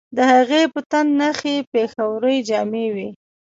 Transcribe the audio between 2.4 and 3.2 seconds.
جامې وې